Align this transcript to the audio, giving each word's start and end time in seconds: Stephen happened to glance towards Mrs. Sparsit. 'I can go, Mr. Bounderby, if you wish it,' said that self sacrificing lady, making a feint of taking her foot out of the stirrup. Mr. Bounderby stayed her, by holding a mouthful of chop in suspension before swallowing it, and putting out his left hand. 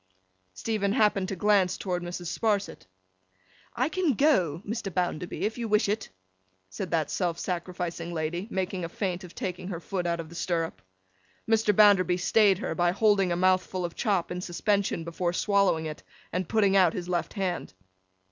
Stephen 0.55 0.93
happened 0.93 1.27
to 1.27 1.35
glance 1.35 1.77
towards 1.77 2.03
Mrs. 2.03 2.35
Sparsit. 2.35 2.87
'I 3.75 3.89
can 3.89 4.13
go, 4.15 4.63
Mr. 4.67 4.91
Bounderby, 4.91 5.41
if 5.43 5.59
you 5.59 5.67
wish 5.67 5.87
it,' 5.87 6.09
said 6.71 6.89
that 6.89 7.11
self 7.11 7.37
sacrificing 7.37 8.11
lady, 8.11 8.47
making 8.49 8.83
a 8.83 8.89
feint 8.89 9.23
of 9.23 9.35
taking 9.35 9.67
her 9.67 9.79
foot 9.79 10.07
out 10.07 10.19
of 10.19 10.29
the 10.29 10.33
stirrup. 10.33 10.81
Mr. 11.47 11.71
Bounderby 11.71 12.17
stayed 12.17 12.57
her, 12.57 12.73
by 12.73 12.89
holding 12.91 13.31
a 13.31 13.35
mouthful 13.35 13.85
of 13.85 13.93
chop 13.95 14.31
in 14.31 14.41
suspension 14.41 15.03
before 15.03 15.33
swallowing 15.33 15.85
it, 15.85 16.01
and 16.33 16.49
putting 16.49 16.75
out 16.75 16.93
his 16.93 17.07
left 17.07 17.33
hand. 17.33 17.75